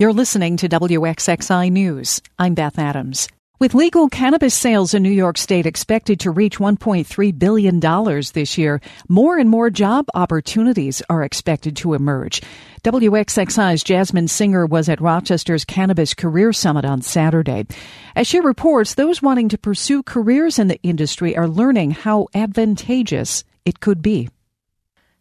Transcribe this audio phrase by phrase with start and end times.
[0.00, 2.20] You're listening to WXXI News.
[2.36, 3.28] I'm Beth Adams.
[3.60, 7.78] With legal cannabis sales in New York State expected to reach $1.3 billion
[8.32, 12.42] this year, more and more job opportunities are expected to emerge.
[12.82, 17.64] WXXI's Jasmine Singer was at Rochester's Cannabis Career Summit on Saturday.
[18.16, 23.44] As she reports, those wanting to pursue careers in the industry are learning how advantageous
[23.64, 24.28] it could be.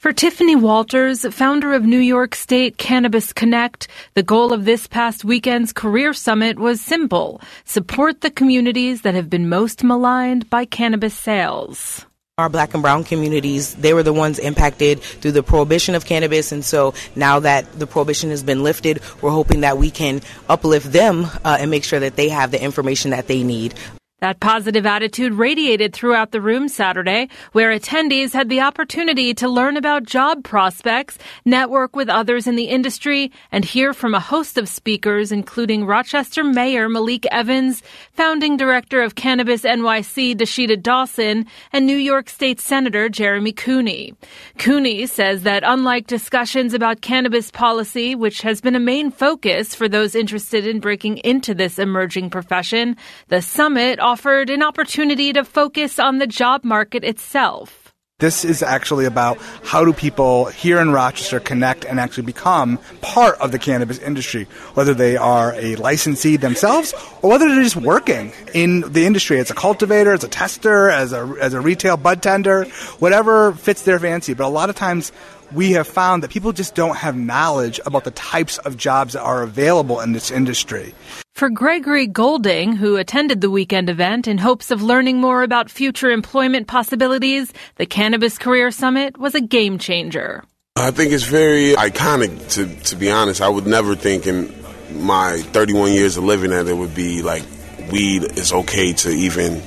[0.00, 5.26] For Tiffany Walters, founder of New York State Cannabis Connect, the goal of this past
[5.26, 11.12] weekend's Career Summit was simple support the communities that have been most maligned by cannabis
[11.12, 12.06] sales.
[12.38, 16.50] Our black and brown communities, they were the ones impacted through the prohibition of cannabis.
[16.50, 20.92] And so now that the prohibition has been lifted, we're hoping that we can uplift
[20.92, 23.74] them uh, and make sure that they have the information that they need.
[24.20, 29.78] That positive attitude radiated throughout the room Saturday, where attendees had the opportunity to learn
[29.78, 34.68] about job prospects, network with others in the industry, and hear from a host of
[34.68, 41.96] speakers, including Rochester Mayor Malik Evans, founding director of Cannabis NYC Dasheeda Dawson, and New
[41.96, 44.14] York State Senator Jeremy Cooney.
[44.58, 49.88] Cooney says that unlike discussions about cannabis policy, which has been a main focus for
[49.88, 52.98] those interested in breaking into this emerging profession,
[53.28, 57.94] the summit offered an opportunity to focus on the job market itself.
[58.18, 63.38] This is actually about how do people here in Rochester connect and actually become part
[63.40, 68.32] of the cannabis industry, whether they are a licensee themselves or whether they're just working
[68.52, 72.20] in the industry as a cultivator, as a tester, as a, as a retail bud
[72.20, 72.64] tender,
[72.98, 74.34] whatever fits their fancy.
[74.34, 75.12] But a lot of times
[75.52, 79.22] we have found that people just don't have knowledge about the types of jobs that
[79.22, 80.94] are available in this industry.
[81.40, 86.10] For Gregory Golding, who attended the weekend event in hopes of learning more about future
[86.10, 90.44] employment possibilities, the Cannabis Career Summit was a game changer.
[90.76, 93.40] I think it's very iconic, to, to be honest.
[93.40, 94.54] I would never think in
[94.92, 97.44] my 31 years of living that it would be like
[97.90, 99.62] weed is okay to even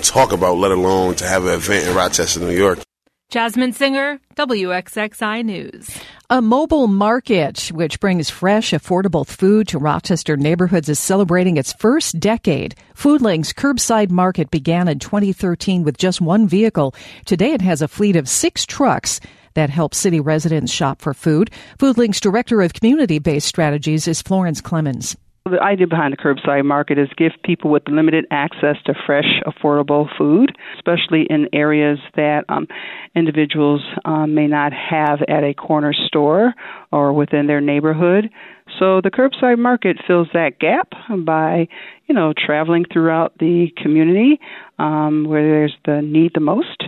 [0.00, 2.78] talk about, let alone to have an event in Rochester, New York.
[3.30, 5.88] Jasmine Singer, WXXI News.
[6.30, 12.18] A mobile market, which brings fresh, affordable food to Rochester neighborhoods, is celebrating its first
[12.18, 12.74] decade.
[12.92, 16.92] Foodlink's curbside market began in 2013 with just one vehicle.
[17.24, 19.20] Today it has a fleet of six trucks
[19.54, 21.52] that help city residents shop for food.
[21.78, 25.16] Foodlink's director of community based strategies is Florence Clemens.
[25.46, 30.06] The idea behind the curbside market is give people with limited access to fresh, affordable
[30.18, 32.68] food, especially in areas that um,
[33.16, 36.52] individuals um, may not have at a corner store
[36.92, 38.28] or within their neighborhood.
[38.78, 40.92] So the curbside market fills that gap
[41.24, 41.68] by,
[42.06, 44.38] you know, traveling throughout the community
[44.78, 46.84] um, where there's the need the most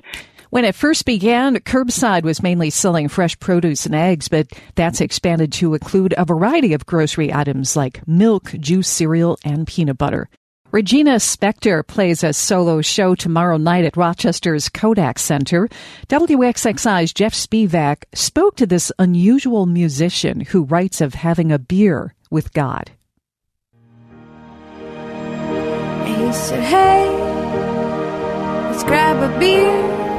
[0.53, 5.51] when it first began, curbside was mainly selling fresh produce and eggs, but that's expanded
[5.55, 10.29] to include a variety of grocery items like milk, juice, cereal, and peanut butter.
[10.71, 15.71] Regina Spektor plays a solo show tomorrow night at Rochester's Kodak Center.
[16.09, 22.53] WXXI's Jeff Spevak spoke to this unusual musician who writes of having a beer with
[22.53, 22.91] God.
[26.05, 27.09] he said, Hey,
[28.69, 30.12] let's grab a beer.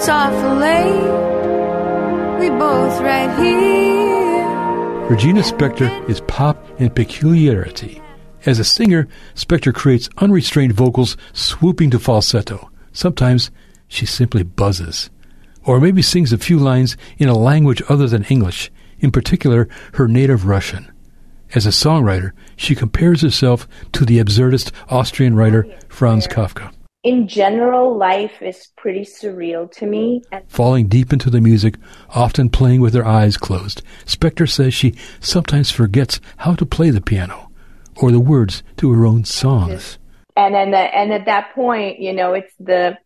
[0.00, 2.40] It's awful late.
[2.40, 4.46] We both right here.
[5.10, 8.00] Regina Spektor is pop and peculiarity.
[8.46, 12.70] As a singer, Spektor creates unrestrained vocals swooping to falsetto.
[12.94, 13.50] Sometimes
[13.88, 15.10] she simply buzzes.
[15.66, 20.08] Or maybe sings a few lines in a language other than English, in particular her
[20.08, 20.90] native Russian.
[21.54, 26.72] As a songwriter, she compares herself to the absurdist Austrian writer Franz Kafka
[27.02, 30.22] in general, life is pretty surreal to me.
[30.48, 31.76] Falling deep into the music,
[32.10, 37.00] often playing with her eyes closed, Spektor says she sometimes forgets how to play the
[37.00, 37.50] piano
[37.96, 39.98] or the words to her own songs.
[40.36, 42.98] And then, uh, the, and at that point, you know, it's the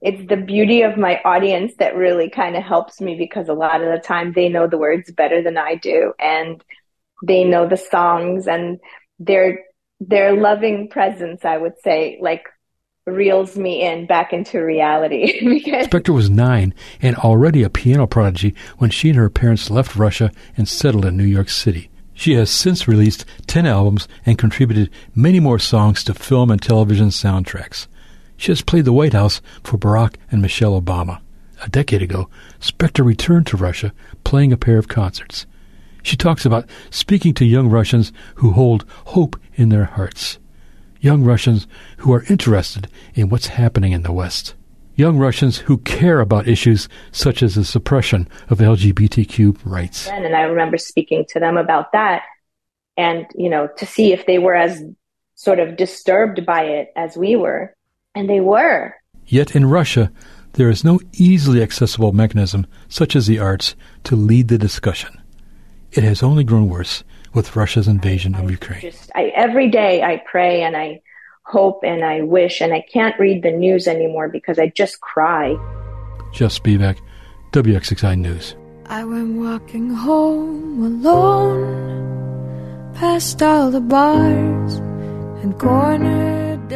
[0.00, 3.82] it's the beauty of my audience that really kind of helps me because a lot
[3.82, 6.62] of the time they know the words better than I do, and
[7.22, 8.78] they know the songs and
[9.18, 9.64] their
[10.00, 11.44] their loving presence.
[11.44, 12.44] I would say, like
[13.10, 15.40] reels me in back into reality.
[15.48, 19.96] because Spektor was nine and already a piano prodigy when she and her parents left
[19.96, 21.90] Russia and settled in New York City.
[22.14, 27.08] She has since released 10 albums and contributed many more songs to film and television
[27.08, 27.86] soundtracks.
[28.36, 31.20] She has played the White House for Barack and Michelle Obama.
[31.62, 32.28] A decade ago,
[32.60, 33.92] Spektor returned to Russia,
[34.24, 35.46] playing a pair of concerts.
[36.02, 40.38] She talks about speaking to young Russians who hold hope in their hearts
[41.00, 41.66] young Russians
[41.98, 44.54] who are interested in what's happening in the West.
[44.94, 50.08] Young Russians who care about issues such as the suppression of LGBTQ rights.
[50.08, 52.22] And I remember speaking to them about that.
[52.96, 54.82] and, you know, to see if they were as
[55.36, 57.72] sort of disturbed by it as we were.
[58.16, 58.92] And they were.
[59.24, 60.10] Yet in Russia,
[60.54, 65.20] there is no easily accessible mechanism, such as the arts, to lead the discussion.
[65.92, 67.04] It has only grown worse
[67.38, 68.80] with Russia's invasion of Ukraine.
[68.80, 71.00] Just, I, every day I pray and I
[71.44, 75.54] hope and I wish, and I can't read the news anymore because I just cry.
[76.32, 76.98] Jeff Spevak,
[77.52, 78.56] WXXI News.
[78.86, 84.74] I went walking home alone, past all the bars
[85.42, 86.72] and cornered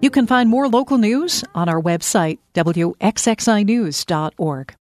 [0.00, 4.76] You can find more local news on our website, WXXInews.org.